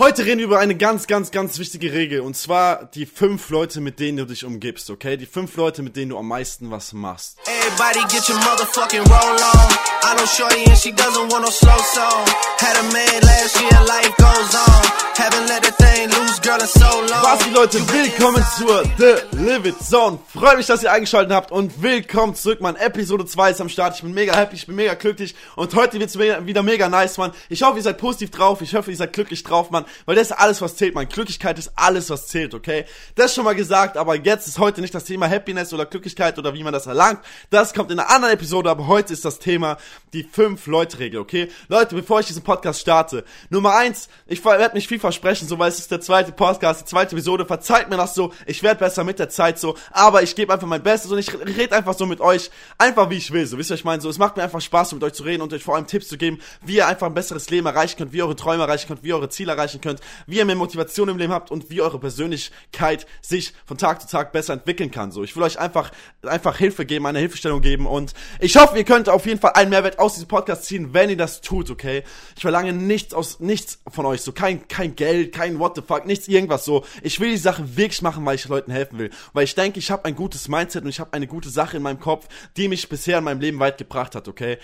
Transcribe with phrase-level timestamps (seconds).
[0.00, 2.20] Heute reden wir über eine ganz, ganz, ganz wichtige Regel.
[2.20, 5.16] Und zwar die fünf Leute, mit denen du dich umgibst, okay?
[5.16, 7.36] Die fünf Leute, mit denen du am meisten was machst.
[7.46, 9.68] Everybody get your motherfucking roll on.
[10.04, 12.24] I know shorty and she doesn't want no slow song.
[12.58, 14.82] Had a man last year, life goes on.
[15.18, 20.18] Haven't let the thing loose, Was die Leute, willkommen zur The Live It Zone.
[20.32, 22.74] Freue mich, dass ihr eingeschaltet habt und willkommen zurück, Mann.
[22.76, 23.96] Episode 2 ist am Start.
[23.96, 27.32] Ich bin mega happy, ich bin mega glücklich und heute wird's wieder mega nice, Mann.
[27.50, 28.62] Ich hoffe, ihr seid positiv drauf.
[28.62, 29.84] Ich hoffe, ihr seid glücklich drauf, Mann.
[30.06, 31.06] Weil das ist alles, was zählt, man.
[31.06, 32.86] Glücklichkeit ist alles, was zählt, okay?
[33.14, 36.38] Das ist schon mal gesagt, aber jetzt ist heute nicht das Thema Happiness oder Glücklichkeit
[36.38, 37.20] oder wie man das erlangt.
[37.50, 39.76] Das kommt in einer anderen Episode, aber heute ist das Thema
[40.14, 41.50] die 5-Leute-Regel, okay?
[41.68, 45.68] Leute, bevor ich diesen Podcast starte, Nummer eins, ich werde mich viel versprechen, so weil
[45.68, 49.04] es ist der zweite Podcast, die zweite Episode, verzeiht mir das so, ich werde besser
[49.04, 52.06] mit der Zeit so, aber ich gebe einfach mein Bestes und ich rede einfach so
[52.06, 54.00] mit euch, einfach wie ich will, so, wisst ihr, was ich meine?
[54.00, 56.08] So, es macht mir einfach Spaß, mit euch zu reden und euch vor allem Tipps
[56.08, 58.86] zu geben, wie ihr einfach ein besseres Leben erreichen könnt, wie ihr eure Träume erreichen
[58.88, 61.68] könnt, wie ihr eure Ziele erreichen könnt, wie ihr mehr Motivation im Leben habt und
[61.70, 65.10] wie eure Persönlichkeit sich von Tag zu Tag besser entwickeln kann.
[65.10, 65.90] So, ich will euch einfach,
[66.22, 69.70] einfach Hilfe geben, eine Hilfestellung geben und ich hoffe, ihr könnt auf jeden Fall einen
[69.70, 72.04] Mehrwert aus diesem Podcast ziehen, wenn ihr das tut, okay?
[72.36, 74.30] Ich verlange nichts aus, nichts von euch, so.
[74.30, 76.84] Kein, kein Geld, kein What the fuck, nichts irgendwas so.
[77.02, 79.10] Ich will die Sache wirklich machen, weil ich Leuten helfen will.
[79.32, 81.82] Weil ich denke, ich habe ein gutes Mindset und ich habe eine gute Sache in
[81.82, 84.58] meinem Kopf, die mich bisher in meinem Leben weit gebracht hat, okay?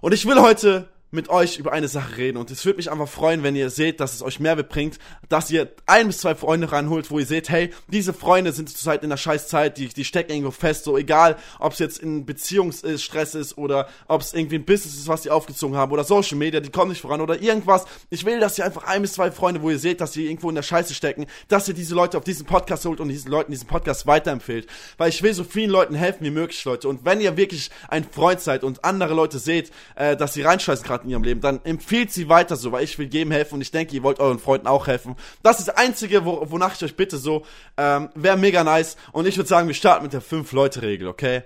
[0.00, 3.08] Und ich will heute mit euch über eine Sache reden und es würde mich einfach
[3.08, 6.70] freuen, wenn ihr seht, dass es euch Mehrwert bringt, dass ihr ein bis zwei Freunde
[6.72, 10.32] ranholt, wo ihr seht, hey, diese Freunde sind zurzeit in der Scheißzeit, die, die stecken
[10.32, 14.64] irgendwo fest, so egal, ob es jetzt in Beziehungsstress ist oder ob es irgendwie ein
[14.64, 17.84] Business ist, was die aufgezogen haben oder Social Media, die kommen nicht voran oder irgendwas.
[18.10, 20.48] Ich will, dass ihr einfach ein bis zwei Freunde, wo ihr seht, dass sie irgendwo
[20.48, 23.52] in der Scheiße stecken, dass ihr diese Leute auf diesen Podcast holt und diesen Leuten
[23.52, 24.66] diesen Podcast weiterempfehlt,
[24.98, 26.88] weil ich will so vielen Leuten helfen wie möglich, Leute.
[26.88, 30.84] Und wenn ihr wirklich ein Freund seid und andere Leute seht, äh, dass sie reinscheißen
[30.96, 33.60] gerade in ihrem Leben, dann empfiehlt sie weiter so, weil ich will jedem helfen und
[33.60, 35.16] ich denke, ihr wollt euren Freunden auch helfen.
[35.42, 37.44] Das ist das Einzige, wo, wonach ich euch bitte so,
[37.76, 41.42] ähm, wäre mega nice und ich würde sagen, wir starten mit der 5-Leute-Regel, okay?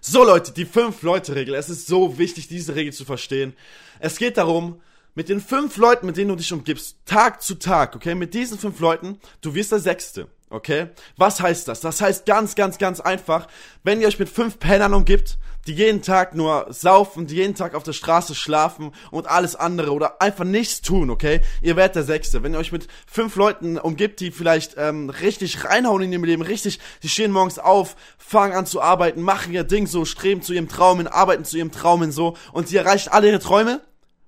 [0.00, 3.54] So Leute, die 5-Leute-Regel, es ist so wichtig, diese Regel zu verstehen.
[3.98, 4.80] Es geht darum,
[5.14, 8.58] mit den fünf Leuten, mit denen du dich umgibst, Tag zu Tag, okay, mit diesen
[8.58, 10.28] fünf Leuten, du wirst der Sechste.
[10.48, 10.88] Okay?
[11.16, 11.80] Was heißt das?
[11.80, 13.48] Das heißt ganz, ganz, ganz einfach,
[13.82, 17.74] wenn ihr euch mit fünf Pennern umgibt, die jeden Tag nur saufen, die jeden Tag
[17.74, 21.40] auf der Straße schlafen und alles andere oder einfach nichts tun, okay?
[21.60, 22.44] Ihr werdet der Sechste.
[22.44, 26.42] Wenn ihr euch mit fünf Leuten umgibt, die vielleicht ähm, richtig reinhauen in ihrem Leben,
[26.42, 30.52] richtig, die stehen morgens auf, fangen an zu arbeiten, machen ihr Ding so, streben zu
[30.52, 33.80] ihrem Traum hin, arbeiten zu ihrem Traum hin so und sie erreichen alle ihre Träume,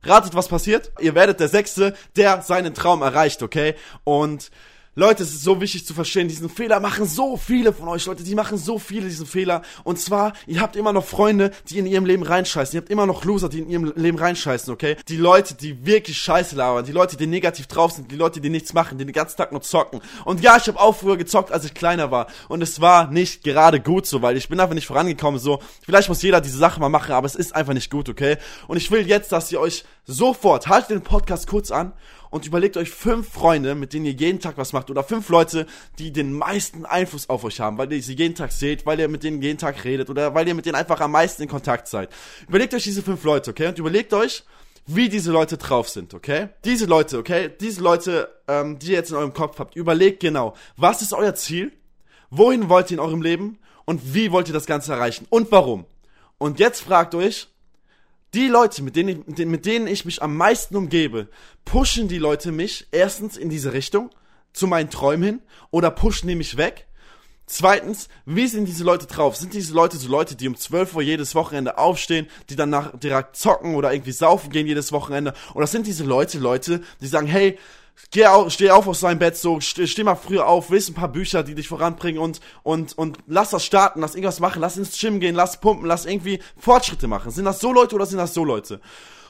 [0.04, 0.92] Ratet, was passiert?
[1.00, 3.74] Ihr werdet der Sechste, der seinen Traum erreicht, okay?
[4.04, 4.50] Und
[4.98, 8.24] Leute, es ist so wichtig zu verstehen, diesen Fehler machen so viele von euch, Leute,
[8.24, 9.62] die machen so viele diesen Fehler.
[9.84, 12.74] Und zwar, ihr habt immer noch Freunde, die in ihrem Leben reinscheißen.
[12.74, 14.96] Ihr habt immer noch Loser, die in ihrem Leben reinscheißen, okay?
[15.06, 18.50] Die Leute, die wirklich scheiße labern, die Leute, die negativ drauf sind, die Leute, die
[18.50, 20.00] nichts machen, die den ganzen Tag nur zocken.
[20.24, 22.26] Und ja, ich habe auch früher gezockt, als ich kleiner war.
[22.48, 25.60] Und es war nicht gerade gut so, weil ich bin einfach nicht vorangekommen so.
[25.84, 28.36] Vielleicht muss jeder diese Sache mal machen, aber es ist einfach nicht gut, okay?
[28.66, 31.92] Und ich will jetzt, dass ihr euch sofort, haltet den Podcast kurz an
[32.30, 35.66] und überlegt euch fünf Freunde, mit denen ihr jeden Tag was macht oder fünf Leute,
[35.98, 39.08] die den meisten Einfluss auf euch haben, weil ihr sie jeden Tag seht, weil ihr
[39.08, 41.88] mit denen jeden Tag redet oder weil ihr mit denen einfach am meisten in Kontakt
[41.88, 42.10] seid.
[42.48, 43.68] Überlegt euch diese fünf Leute, okay?
[43.68, 44.44] Und überlegt euch,
[44.86, 46.48] wie diese Leute drauf sind, okay?
[46.64, 47.50] Diese Leute, okay?
[47.60, 51.34] Diese Leute, ähm, die ihr jetzt in eurem Kopf habt, überlegt genau, was ist euer
[51.34, 51.72] Ziel?
[52.30, 53.58] Wohin wollt ihr in eurem Leben?
[53.84, 55.26] Und wie wollt ihr das Ganze erreichen?
[55.30, 55.86] Und warum?
[56.38, 57.48] Und jetzt fragt euch,
[58.34, 61.28] die Leute, mit denen, ich, mit denen ich mich am meisten umgebe,
[61.64, 64.10] pushen die Leute mich erstens in diese Richtung,
[64.52, 66.86] zu meinen Träumen hin, oder pushen die mich weg.
[67.46, 69.36] Zweitens, wie sind diese Leute drauf?
[69.36, 73.36] Sind diese Leute so Leute, die um 12 Uhr jedes Wochenende aufstehen, die danach direkt
[73.36, 75.32] zocken oder irgendwie saufen gehen jedes Wochenende?
[75.54, 77.58] Oder sind diese Leute Leute, die sagen, hey,
[78.10, 80.94] Geh auf, steh auf aus deinem Bett, so, steh, steh mal früher auf, willst ein
[80.94, 84.78] paar Bücher, die dich voranbringen und, und, und lass das starten, lass irgendwas machen, lass
[84.78, 87.30] ins Gym gehen, lass pumpen, lass irgendwie Fortschritte machen.
[87.30, 88.80] Sind das so Leute oder sind das so Leute?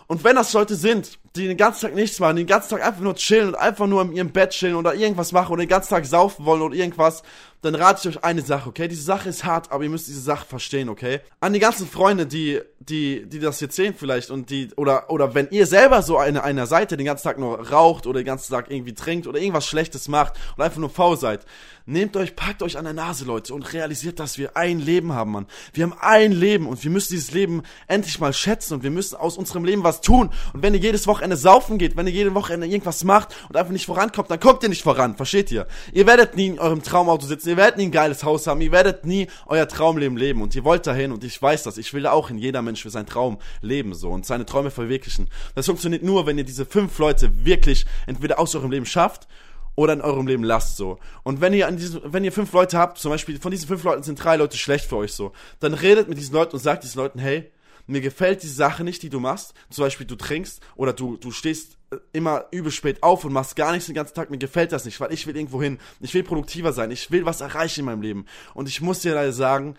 [0.09, 2.83] Und wenn das Leute sind, die den ganzen Tag nichts machen, die den ganzen Tag
[2.83, 5.69] einfach nur chillen und einfach nur in ihrem Bett chillen oder irgendwas machen oder den
[5.69, 7.23] ganzen Tag saufen wollen oder irgendwas,
[7.61, 8.87] dann rate ich euch eine Sache, okay?
[8.87, 11.21] Diese Sache ist hart, aber ihr müsst diese Sache verstehen, okay?
[11.41, 15.35] An die ganzen Freunde, die, die, die das jetzt sehen vielleicht und die, oder, oder
[15.35, 18.53] wenn ihr selber so eine, einer Seite den ganzen Tag nur raucht oder den ganzen
[18.53, 21.45] Tag irgendwie trinkt oder irgendwas Schlechtes macht und einfach nur faul seid,
[21.89, 25.33] nehmt euch, packt euch an der Nase, Leute, und realisiert, dass wir ein Leben haben,
[25.33, 25.47] Mann.
[25.73, 29.17] Wir haben ein Leben und wir müssen dieses Leben endlich mal schätzen und wir müssen
[29.17, 30.31] aus unserem Leben was tun.
[30.53, 33.73] Und wenn ihr jedes Wochenende saufen geht, wenn ihr jede Wochenende irgendwas macht und einfach
[33.73, 35.67] nicht vorankommt, dann kommt ihr nicht voran, versteht ihr?
[35.93, 38.73] Ihr werdet nie in eurem Traumauto sitzen, ihr werdet nie ein geiles Haus haben, ihr
[38.73, 42.07] werdet nie euer Traumleben leben und ihr wollt dahin und ich weiß das, ich will
[42.07, 45.29] auch in jeder Mensch für seinen Traum leben so und seine Träume verwirklichen.
[45.55, 49.29] Das funktioniert nur, wenn ihr diese fünf Leute wirklich entweder aus eurem Leben schafft
[49.75, 50.99] oder in eurem Leben lasst so.
[51.23, 53.85] Und wenn ihr an diesem, wenn ihr fünf Leute habt, zum Beispiel von diesen fünf
[53.85, 56.83] Leuten sind drei Leute schlecht für euch so, dann redet mit diesen Leuten und sagt
[56.83, 57.51] diesen Leuten, hey,
[57.89, 59.55] mir gefällt diese Sache nicht, die du machst.
[59.71, 63.57] Zum Beispiel du trinkst oder du, du stehst äh, immer übel spät auf und machst
[63.57, 64.31] gar nichts den ganzen Tag.
[64.31, 65.79] Mir gefällt das nicht, weil ich will irgendwo hin.
[66.01, 66.91] Ich will produktiver sein.
[66.91, 68.27] Ich will was erreichen in meinem Leben.
[68.55, 69.75] Und ich muss dir leider sagen,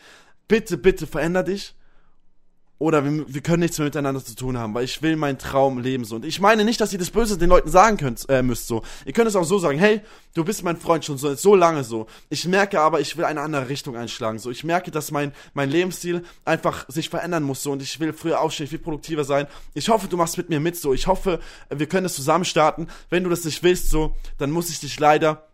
[0.48, 1.76] bitte, bitte veränder dich
[2.80, 5.80] oder wir, wir können nichts mehr miteinander zu tun haben, weil ich will meinen Traum
[5.80, 6.16] leben so.
[6.16, 8.82] Und ich meine nicht, dass ihr das Böse den Leuten sagen könnt, äh, müsst so.
[9.06, 10.02] Ihr könnt es auch so sagen, hey,
[10.34, 12.08] du bist mein Freund schon so, so lange so.
[12.30, 14.50] Ich merke aber, ich will eine andere Richtung einschlagen so.
[14.50, 18.40] Ich merke, dass mein, mein Lebensstil einfach sich verändern muss so und ich will früher
[18.40, 19.48] aufstehen, ich will produktiver sein.
[19.74, 20.94] Ich hoffe, du machst mit mir mit so.
[20.94, 21.40] Ich hoffe,
[21.70, 22.88] wir können das zusammen starten.
[23.10, 25.49] Wenn du das nicht willst so, dann muss ich dich leider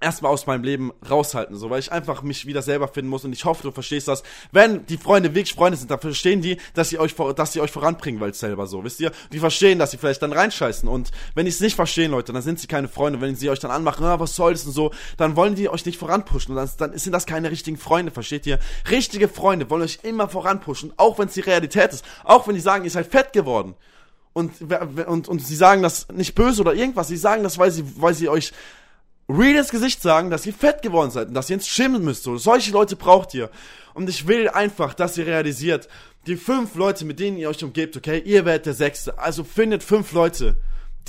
[0.00, 3.32] erstmal aus meinem Leben raushalten, so, weil ich einfach mich wieder selber finden muss und
[3.32, 4.22] ich hoffe, du verstehst das.
[4.50, 7.70] Wenn die Freunde wirklich Freunde sind, dann verstehen die, dass sie euch, dass sie euch
[7.70, 9.12] voranbringen, weil selber so, wisst ihr?
[9.32, 12.42] Die verstehen, dass sie vielleicht dann reinscheißen und wenn die es nicht verstehen, Leute, dann
[12.42, 13.20] sind sie keine Freunde.
[13.20, 15.84] Wenn sie euch dann anmachen, ah, was soll das und so, dann wollen die euch
[15.84, 18.58] nicht voranpushen und dann, dann sind das keine richtigen Freunde, versteht ihr?
[18.90, 22.60] Richtige Freunde wollen euch immer voranpushen, auch wenn es die Realität ist, auch wenn die
[22.60, 23.74] sagen, ihr seid fett geworden
[24.32, 24.52] und,
[25.06, 28.14] und, und sie sagen das nicht böse oder irgendwas, sie sagen das, weil sie, weil
[28.14, 28.52] sie euch
[29.30, 32.24] real ins Gesicht sagen, dass ihr fett geworden seid und dass ihr ins schimmeln müsst.
[32.24, 33.50] So, solche Leute braucht ihr.
[33.94, 35.88] Und ich will einfach, dass ihr realisiert,
[36.26, 39.18] die fünf Leute, mit denen ihr euch umgebt, okay, ihr werdet der Sechste.
[39.18, 40.56] Also findet fünf Leute,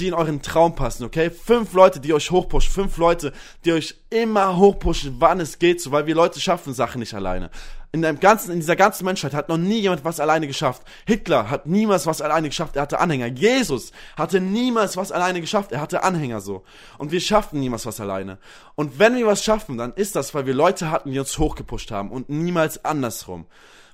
[0.01, 1.29] die in euren Traum passen, okay?
[1.29, 3.31] Fünf Leute, die euch hochpushen, fünf Leute,
[3.63, 7.51] die euch immer hochpushen, wann es geht, so, weil wir Leute schaffen Sachen nicht alleine.
[7.93, 10.81] In dem ganzen, in dieser ganzen Menschheit hat noch nie jemand was alleine geschafft.
[11.05, 13.27] Hitler hat niemals was alleine geschafft, er hatte Anhänger.
[13.27, 16.63] Jesus hatte niemals was alleine geschafft, er hatte Anhänger so.
[16.97, 18.39] Und wir schaffen niemals was alleine.
[18.75, 21.91] Und wenn wir was schaffen, dann ist das, weil wir Leute hatten, die uns hochgepusht
[21.91, 23.45] haben und niemals andersrum.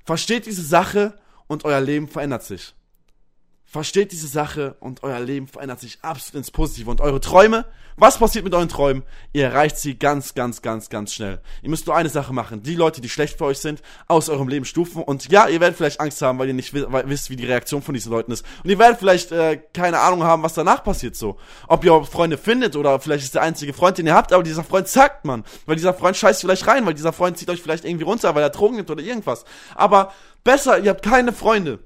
[0.06, 1.18] Versteht diese Sache
[1.48, 2.77] und euer Leben verändert sich.
[3.69, 6.90] Versteht diese Sache und euer Leben verändert sich absolut ins Positive.
[6.90, 7.66] Und eure Träume,
[7.98, 9.04] was passiert mit euren Träumen?
[9.34, 11.42] Ihr erreicht sie ganz, ganz, ganz, ganz schnell.
[11.62, 12.64] Ihr müsst nur eine Sache machen.
[12.64, 15.04] Die Leute, die schlecht für euch sind, aus eurem Leben stufen.
[15.04, 17.94] Und ja, ihr werdet vielleicht Angst haben, weil ihr nicht wisst, wie die Reaktion von
[17.94, 18.46] diesen Leuten ist.
[18.64, 21.38] Und ihr werdet vielleicht äh, keine Ahnung haben, was danach passiert so.
[21.68, 24.64] Ob ihr Freunde findet oder vielleicht ist der einzige Freund, den ihr habt, aber dieser
[24.64, 25.44] Freund zackt man.
[25.66, 28.44] Weil dieser Freund scheißt vielleicht rein, weil dieser Freund zieht euch vielleicht irgendwie runter, weil
[28.44, 29.44] er Drogen nimmt oder irgendwas.
[29.75, 30.14] Aber
[30.46, 31.80] besser, ihr habt keine Freunde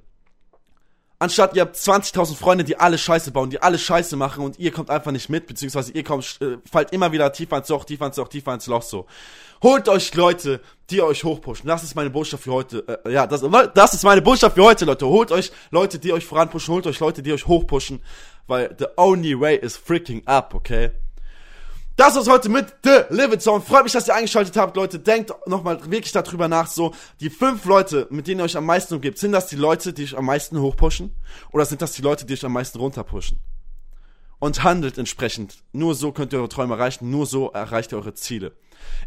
[1.21, 4.71] anstatt ihr habt 20.000 Freunde, die alle Scheiße bauen, die alle Scheiße machen und ihr
[4.71, 8.07] kommt einfach nicht mit, beziehungsweise ihr kommt, äh, fallt immer wieder tiefer ins Loch, tiefer
[8.07, 9.05] ins Loch, tiefer ins Loch so.
[9.61, 11.67] Holt euch Leute, die euch hochpushen.
[11.67, 13.01] Das ist meine Botschaft für heute.
[13.05, 13.43] Äh, ja, das,
[13.75, 15.05] das ist meine Botschaft für heute, Leute.
[15.05, 18.01] Holt euch Leute, die euch voranpushen, holt euch Leute, die euch hochpushen,
[18.47, 20.89] weil the only way is freaking up, okay?
[21.97, 23.61] Das war's heute mit The Live It Zone.
[23.61, 24.97] Freut mich, dass ihr eingeschaltet habt, Leute.
[24.97, 28.95] Denkt nochmal wirklich darüber nach, so, die fünf Leute, mit denen ihr euch am meisten
[28.95, 31.15] umgebt, sind das die Leute, die euch am meisten hochpushen?
[31.51, 33.39] Oder sind das die Leute, die euch am meisten runterpushen?
[34.41, 35.59] Und handelt entsprechend.
[35.71, 38.53] Nur so könnt ihr eure Träume erreichen, nur so erreicht ihr eure Ziele.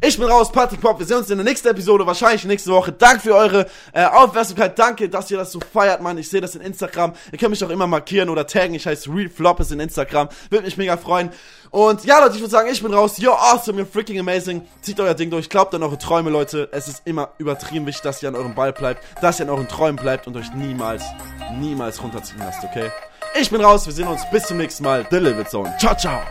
[0.01, 1.01] Ich bin raus, Patrick Pop.
[1.01, 2.93] Wir sehen uns in der nächsten Episode, wahrscheinlich nächste Woche.
[2.93, 4.79] Danke für eure äh, Aufmerksamkeit.
[4.79, 6.19] Danke, dass ihr das so feiert, Mann.
[6.19, 7.15] Ich sehe das in Instagram.
[7.33, 8.75] Ihr könnt mich auch immer markieren oder taggen.
[8.75, 10.29] Ich heiße RealFloppes in Instagram.
[10.51, 11.31] Würde mich mega freuen.
[11.71, 13.19] Und ja, Leute, ich würde sagen, ich bin raus.
[13.19, 14.63] You're awesome, you're freaking amazing.
[14.83, 15.49] Zieht euer Ding durch.
[15.49, 16.69] Glaubt an eure Träume, Leute.
[16.71, 19.67] Es ist immer übertrieben wichtig, dass ihr an eurem Ball bleibt, dass ihr an euren
[19.69, 21.03] Träumen bleibt und euch niemals,
[21.59, 22.91] niemals runterziehen lasst, okay?
[23.41, 23.87] Ich bin raus.
[23.87, 24.23] Wir sehen uns.
[24.31, 25.07] Bis zum nächsten Mal.
[25.11, 25.75] The Live Zone.
[25.79, 26.23] Ciao, ciao.